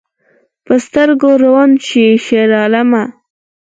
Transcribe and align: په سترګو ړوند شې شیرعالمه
په 0.65 0.73
سترګو 0.85 1.31
ړوند 1.43 1.75
شې 1.87 2.05
شیرعالمه 2.25 3.03